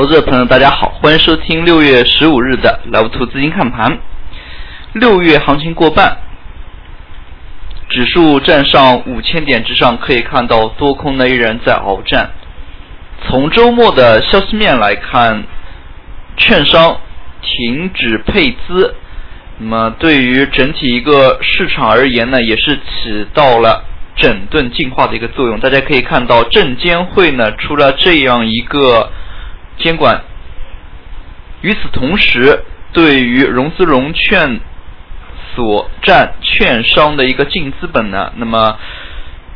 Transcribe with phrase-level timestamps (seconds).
[0.00, 3.98] 投资者朋友，大家好，欢迎收听六月十五日的 Love to 资金看盘。
[4.94, 6.16] 六月行情过半，
[7.90, 12.30] 指数站上五千点之上，可以看到多空呢依然在鏖战。
[13.28, 15.44] 从周末的消息面来看，
[16.38, 16.98] 券商
[17.42, 18.94] 停止配资，
[19.58, 23.84] 那么对于整体一个市场而言呢，也是起到了
[24.16, 25.60] 整顿净化的一个作用。
[25.60, 29.10] 大家可以看到，证监会呢出了这样一个。
[29.82, 30.22] 监管。
[31.62, 34.60] 与此同时，对于融资融券
[35.54, 38.78] 所占券商的一个净资本呢，那么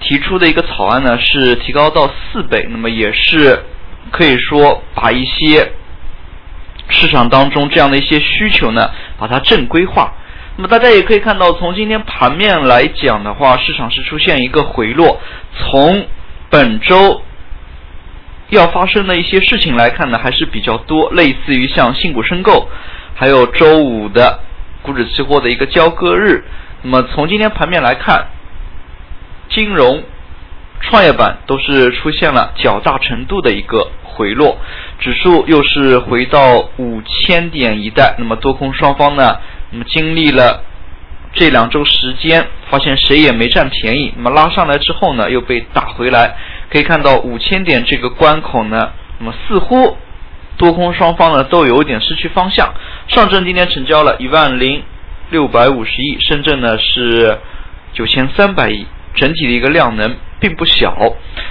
[0.00, 3.62] 提出的一个草案呢是提高到四倍，那么也是
[4.10, 5.70] 可以说把一些
[6.88, 10.12] 市场当中这样的一些需求呢，把它正规化。
[10.56, 15.20] 那么大家也可以看到，从今天盘面来讲的话，市场是出现一个回落，
[15.56, 16.04] 从
[16.50, 17.22] 本周。
[18.52, 22.68] 要发生的一些事情来看呢，还是比较多，类似于像新股申购，
[23.14, 24.40] 还有周五的
[24.82, 26.44] 股指期货的一个交割日。
[26.82, 28.26] 那么从今天盘面来看，
[29.48, 30.02] 金融、
[30.82, 34.58] 创业板都是出现了较大程度的一个回落，
[34.98, 38.16] 指数又是回到五千点一带。
[38.18, 39.38] 那么多空双方呢，
[39.70, 40.62] 那么经历了
[41.32, 46.36] 这两周时间，发现谁也没占便宜，那么拉上来之后呢，又被打回来。
[46.72, 49.94] 可以看到五千点这个关口呢，那么似乎
[50.56, 52.72] 多空双方呢都有点失去方向。
[53.08, 54.82] 上证今天成交了一万零
[55.28, 57.38] 六百五十亿，深圳呢是
[57.92, 60.96] 九千三百亿，整体的一个量能并不小。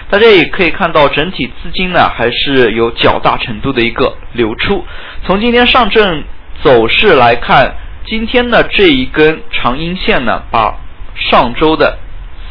[0.10, 4.84] 大家也可以看到，整体资金呢还是有较大程度的一个流出。
[5.24, 6.24] 从今天上证
[6.64, 7.76] 走势来看，
[8.08, 10.80] 今天的这一根长阴线呢，把
[11.16, 12.00] 上周的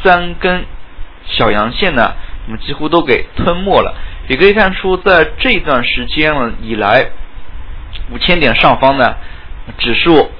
[0.01, 0.63] 三根
[1.25, 2.13] 小阳线呢。
[2.47, 3.93] 那么几乎都给吞没了，
[4.27, 7.11] 也可以看出，在这段时间以来，
[8.11, 9.15] 五千点上方呢，
[9.77, 10.31] 指数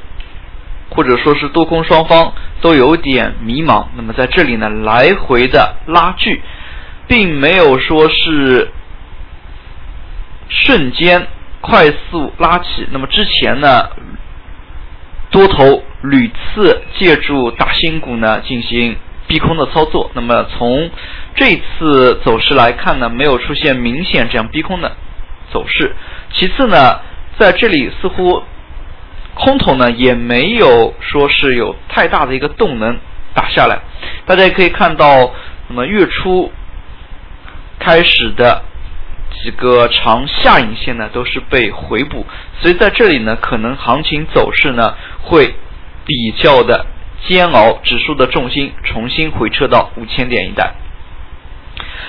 [0.90, 3.86] 或者说是多空双方都有点迷茫。
[3.96, 6.42] 那么在这里呢，来回的拉锯，
[7.08, 8.72] 并没有说是
[10.50, 11.28] 瞬间
[11.62, 12.88] 快速拉起。
[12.92, 13.90] 那么之前呢，
[15.30, 18.98] 多头屡次借助大新股呢进行。
[19.28, 20.90] 逼空的操作，那么从
[21.36, 24.92] 这次走势来看呢，没有出现明显这样逼空的
[25.52, 25.96] 走势。
[26.34, 27.00] 其次呢，
[27.38, 28.44] 在这里似乎
[29.34, 32.98] 空头呢也没有说是有太大的一个动能
[33.34, 33.80] 打下来。
[34.26, 35.32] 大家也可以看到，
[35.70, 36.52] 那么月初
[37.80, 38.64] 开始的
[39.42, 42.26] 几个长下影线呢都是被回补，
[42.60, 45.56] 所以在这里呢，可能行情走势呢会
[46.06, 46.86] 比较的。
[47.28, 50.74] 煎熬，指数的重心重新回撤到五千点一带。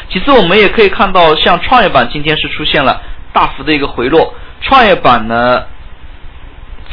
[0.08, 3.00] 其次，我们也可以看到，像创业板今天是出现了
[3.32, 4.34] 大幅的一个回落。
[4.60, 5.64] 创业板呢，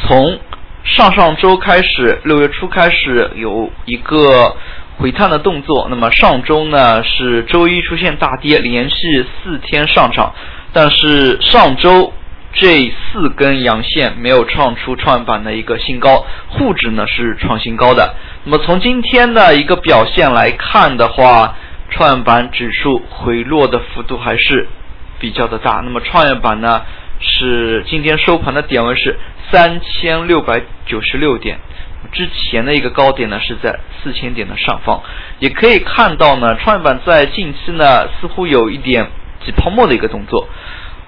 [0.06, 0.40] 从
[0.84, 4.56] 上上周开始，六月初开始有一个
[4.98, 5.88] 回探的动作。
[5.90, 10.34] 那么上周呢是周一出现大跌，连续四天上涨，
[10.74, 12.14] 但是上周。
[12.52, 18.16] 这四根阳线没有创出创业板的一个新高，沪指呢是创新高的。
[18.44, 21.56] 那么从今天的一个表现来看的话，
[21.92, 24.68] 创业板指数回落的幅度还是
[25.20, 25.82] 比较的大。
[25.84, 26.82] 那么创业板呢
[27.20, 29.18] 是今天收盘的点位是
[29.52, 31.60] 三千六百九十六点，
[32.12, 35.02] 之前的一个高点呢是在四千点的上方。
[35.40, 39.08] 也可以看到呢，创业板在近期呢似乎有一点
[39.46, 40.48] 挤泡沫的一个动作。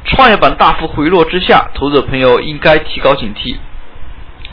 [0.03, 3.55] 创业板大幅回落之下，投资者朋友应该提高警惕。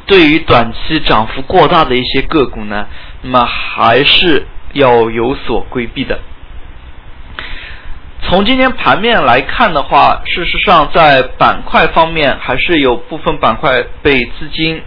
[0.06, 2.87] 对于短期涨幅过大的一些个股呢，
[3.22, 6.19] 那么还是要有所规避的。
[8.23, 14.83] 从今天盘面来看的话，事实上在板块方面还是有部分板块被资金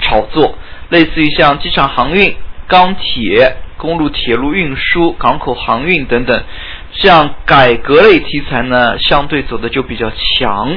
[0.00, 0.56] 炒作，
[0.88, 2.34] 类似于像机场航运、
[2.66, 6.42] 钢铁、公路铁路运输、港口航运等等。
[6.90, 10.76] 像改革类题材呢，相对走的就比较强。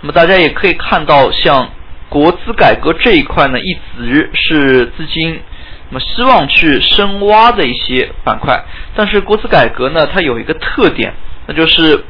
[0.00, 1.70] 那么大家也可以看到，像
[2.08, 5.40] 国资改革这一块呢，一直是资金
[5.90, 8.64] 那么希望去深挖的一些板块。
[8.96, 11.12] 但是国资改革呢，它有一个特点，
[11.46, 12.04] 那就是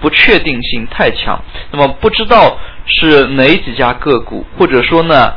[0.00, 1.42] 不确定性太强。
[1.72, 5.34] 那么不知道是哪几家个股，或者说呢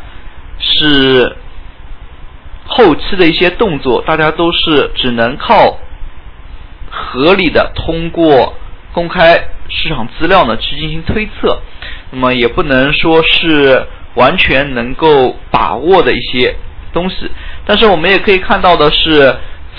[0.60, 1.36] 是
[2.68, 5.80] 后期的一些动作，大家都是只能靠。
[6.96, 8.54] 合理的通过
[8.92, 9.34] 公开
[9.68, 11.60] 市场资料呢去进行推测，
[12.12, 16.56] 那么也不能说是完全能够把握的一些
[16.94, 17.32] 东西。
[17.66, 19.36] 但是我们也可以看到的是，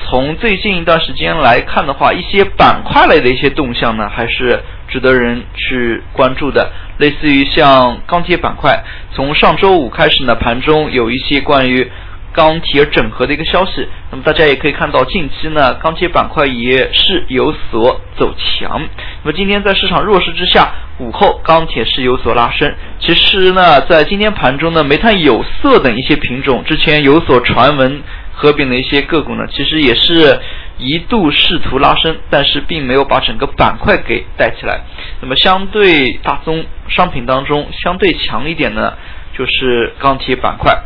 [0.06, 6.70] 从最近一段时间来看的话，一些板块类的一些动向呢，还是值得人去关注的。
[6.98, 11.90] 类似于像钢铁板块，从上周五开始呢，盘中有一些关于
[12.32, 13.88] 钢铁整合的一个消息。
[14.10, 18.80] 那么大家也可以看到，近期呢，钢铁板块也是有所走强。
[19.22, 22.74] 那么今天在市场弱势之下，午后钢铁是有所拉升。
[22.98, 28.02] 其实呢，在今天盘中呢，煤炭有色等一些品种之前有所传闻。
[28.36, 30.40] 合并的一些个股呢，其实也是
[30.76, 34.80] 一度试图拉升，但是并没有把整个板块给带起来。
[35.20, 38.94] 那么相对大宗商品当中相对强一点呢，
[39.38, 40.76] 就是钢铁板块。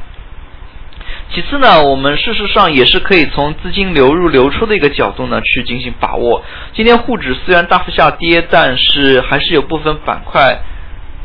[1.34, 6.42] 其次呢，我们事实上也是可以从资金流入流出的一个角度呢去进行把握。
[6.74, 10.60] 今天沪指虽然大幅下跌，但是还是有部分板块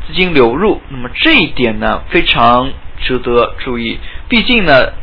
[0.08, 0.82] 资金流入。
[0.90, 2.72] 那么这一点呢非常
[3.02, 4.94] 值得注意，毕竟呢。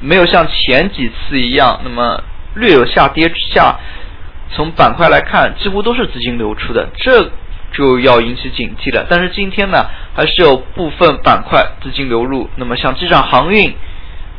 [0.00, 2.22] 没有像前几次一样，那么
[2.56, 3.76] 略有下跌之下，
[4.50, 7.30] 从板块来看，几乎都是资金流出的，这
[7.72, 9.06] 就要引起警惕了。
[9.08, 13.74] 但是今天呢，还是有部分板块资金流入，那么像机场航运、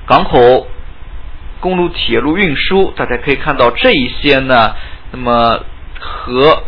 [0.05, 0.67] 港口、
[1.59, 4.75] 公路、铁路运输，大家可以看到这一些呢，
[5.11, 5.63] 那么
[5.99, 6.63] 和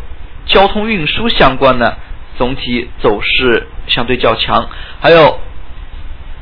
[0.45, 1.98] 交通运输相关的
[2.38, 4.68] 总体走势相对较强，
[5.00, 5.39] 还有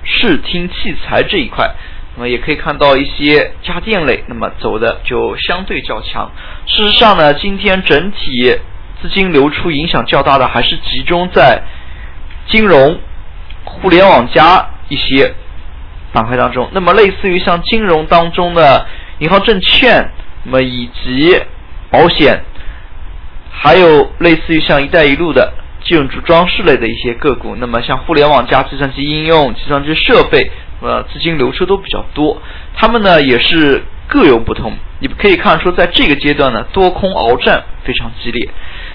[0.04, 1.76] 视听器材这一块。
[2.18, 6.32] 那么也可以看到一些家电类，那么走的就相对较强。
[6.66, 8.58] 事实上呢，今天整体
[9.02, 11.62] 资金流出影响较大的还是集中在
[12.48, 12.98] 金融、
[13.66, 15.34] 互联网加一些
[16.16, 16.68] 板块当中。
[16.72, 18.88] 那么类似于像金融当中的
[19.20, 20.10] 银行、证券，
[20.46, 21.40] 那么以及
[21.92, 22.42] 保险，
[23.52, 25.54] 还有类似于像“一带一路”的
[25.84, 27.56] 建筑装饰类的一些个股。
[27.60, 30.50] 那么像互联网加计算机应用、计算机设备。
[30.82, 32.40] 呃，资金流出都比较多，
[32.76, 34.74] 他们呢也是各有不同。
[35.00, 38.50] 你可以看出，在这个阶段呢，多空鏖战非常激烈。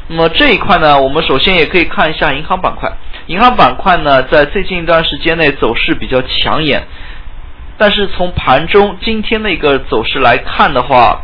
[0.06, 2.92] 那么这一块呢，我们首先也可以看一下银行板块。
[3.26, 6.86] 银行板块呢，在最近一段时间内走势比较抢眼，
[7.80, 11.22] 但是从盘中今天的一个走势来看的话，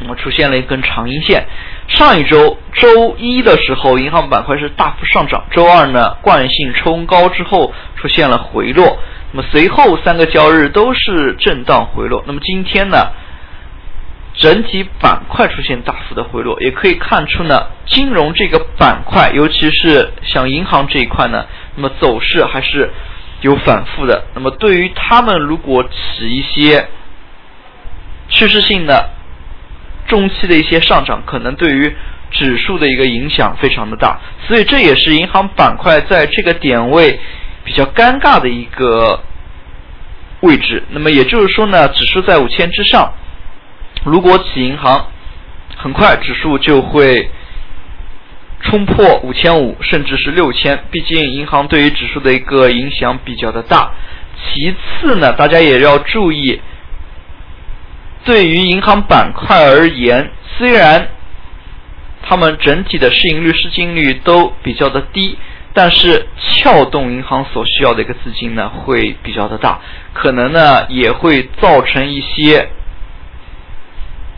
[0.00, 1.46] 那么出现了一根长阴线。
[1.86, 8.98] 上一周周一的时候，银行板块是大幅上涨，周二呢惯性冲高之后出现了回落。
[9.30, 12.24] 那么随后三个交易日都是震荡回落。
[12.26, 13.12] 那么今天呢，
[14.34, 21.46] 整体板块出现大幅的回落，也可以看出呢，金融这个板块，尤其是像银行这一块呢，
[21.76, 22.90] 那么走势还是
[23.40, 24.24] 有反复的。
[24.34, 26.88] 那么对于他们如果起一些
[28.28, 29.10] 趋势性的
[30.06, 31.94] 中期的一些上涨，可能对于
[32.30, 34.20] 指数的一个影响非常的大。
[34.46, 37.18] 所以这也是银行板块在这个点位。
[37.62, 39.22] 比较尴尬的一个
[40.40, 43.12] 位置，那么也就是说呢，指数在五千之上，
[44.02, 45.06] 如果起银行，
[45.76, 47.30] 很快指数就会
[48.62, 50.84] 冲破五千五，甚至是六千。
[50.90, 53.92] 毕竟银行对于指数的一个影响比较的大。
[54.36, 56.60] 其次呢，大家也要注意，
[58.24, 61.08] 对于银行板块而言，虽然
[62.22, 65.38] 他们整体的市盈率、市净率都比较的低。
[65.72, 69.78] 但是撬动银行所需要的一个资金呢，会比较的大，
[70.12, 72.68] 可能呢也会造成一些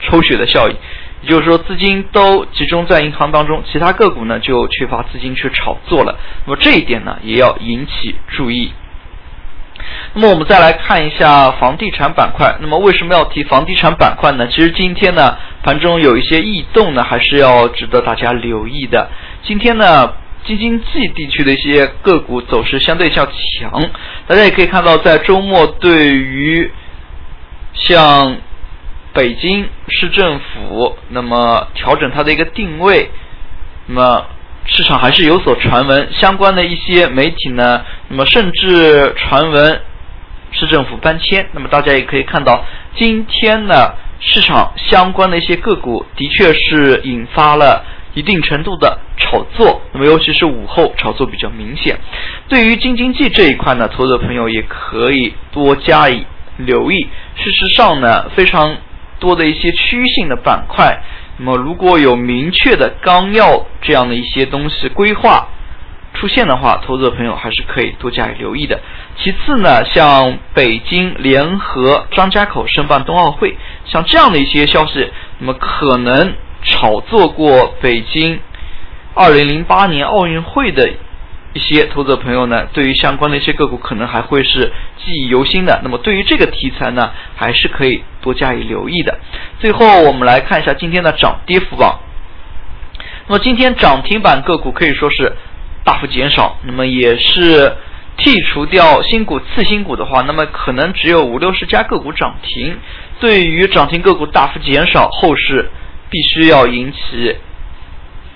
[0.01, 0.77] 抽血的效应，
[1.23, 6.19] 也就是说资金都集中在银行当中，其他个股呢就缺乏资金去炒作了。
[6.45, 8.73] 那么这一点呢也要引起注意。
[10.15, 12.57] 那么我们再来看一下房地产板块。
[12.61, 14.47] 那么为什么要提房地产板块呢？
[14.49, 19.11] 其实今天呢盘中有一些异动呢，还是要值得大家留意的。
[19.43, 20.13] 今天呢。
[20.45, 23.89] 京津冀地区的一些个股走势相对较强，
[24.27, 26.69] 大家也可以看到，在周末对于
[27.75, 28.39] 像
[29.13, 33.11] 北京市政府，那么调整它的一个定位，
[33.87, 34.27] 那么
[34.67, 39.81] 市场还是有所传闻，相关的一些媒体呢，那么甚至传闻
[40.51, 42.65] 市政府搬迁，那么大家也可以看到，
[42.97, 47.85] 今天呢市场相关的一些个股的确是引发了。
[48.15, 51.99] 一定程度的炒作，那么尤其是午后炒作比较明显。
[52.47, 56.27] 对于京津冀这一块呢，投资者朋友也可以多加以
[56.59, 57.09] 留意。
[57.37, 58.77] 事实上呢，非常
[59.23, 61.01] 多的一些区域性的板块，
[61.39, 65.47] 那么如果有明确的纲要这样的一些东西规划
[66.15, 68.81] 出现的话，投资者朋友还是可以多加以留意的。
[69.17, 76.35] 其次呢，像北京联合张家口申办冬奥会，像这样的一些消息，那么可能。
[76.65, 78.39] 炒作过北京
[79.15, 80.89] 二零零八年奥运会的
[81.55, 85.81] 一些投资者朋友呢，对于相关的一些个股可能还会是记忆犹新的。
[85.83, 89.19] 那么对于这个题材呢，还是可以多加以留意的。
[89.59, 92.01] 最后，我们来看一下今天的涨跌幅榜。
[93.27, 95.37] 那么今天涨停板个股可以说是
[95.85, 97.77] 大幅减少，那么也是
[98.19, 102.79] 剔除掉新股、次新股的话，那么可能只有五六十家个股涨停。
[103.21, 105.71] 对于涨停个股大幅减少，后市
[106.11, 107.37] 必须要引起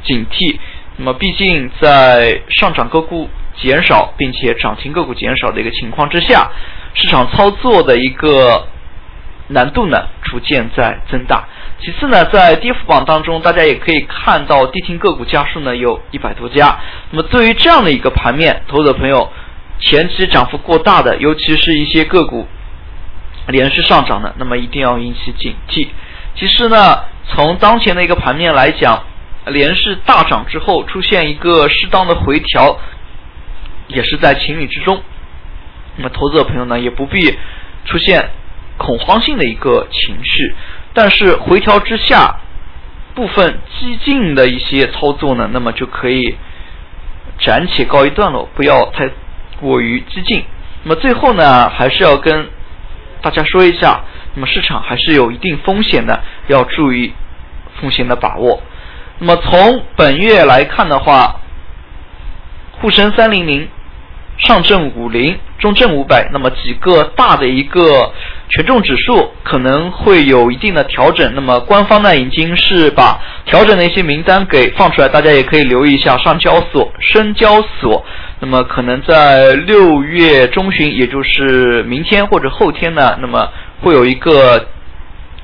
[0.04, 0.58] 警惕。
[0.96, 3.28] 那么，毕竟在上涨个股
[3.60, 6.50] 减少，并且涨停个股减少的一个情况之下，
[6.94, 8.68] 市场操作的一个
[9.48, 11.48] 难度呢逐渐在增大。
[11.80, 16.78] 其次呢，在跌幅榜当中，大家也可以看到跌停个股家数呢有一百多家。
[17.10, 19.30] 那么，对于这样的一个盘面，投资者朋友
[19.78, 22.46] 前期涨幅过大的，尤其是一些个股。
[23.48, 25.86] 连续上涨的，那么一定要引起警惕。
[26.34, 29.04] 其实呢，从当前的一个盘面来讲，
[29.46, 32.80] 连续大涨之后出现一个适当的回调，
[33.86, 35.00] 也是在情理之中。
[35.94, 37.38] 那么投资者朋友呢，也不必
[37.84, 38.30] 出现
[38.76, 40.54] 恐慌性的一个情绪。
[40.92, 42.40] 但是回调之下，
[43.14, 46.37] 部分激进的一些操作呢，那么就可以
[47.40, 49.11] 暂且告一段落，不要太
[49.61, 50.45] 过于激进。
[50.85, 52.49] 那么最后呢，还是要跟。
[53.23, 54.04] 大家说一下，
[54.35, 57.12] 那么市场还是有一定风险的，要注意
[57.80, 58.62] 风险的把握。
[59.18, 61.40] 那么从本月来看的话，
[62.73, 63.68] 沪深三零零、
[64.38, 68.12] 上证五零、中证五百，那么几个大的一个
[68.48, 71.32] 权重指数可能会有一定的调整。
[71.34, 78.04] 那么官方呢已经是把调整的一些名单给放出来，大家也可以留意一下上交所、深交所。
[78.38, 83.48] 那么可能在六月中旬，也就是明天或者后天呢，那么
[83.80, 84.68] 会有一个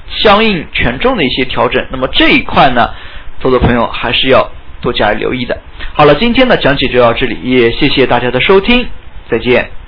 [0.08, 1.84] 相应权重的一些调整。
[1.90, 2.90] 那么这一块呢，
[3.40, 5.58] 投资朋友还是要多加留意的。
[5.94, 8.86] 好了，今天的讲解就到这里，也谢谢大家的收听，
[9.28, 9.81] 再见。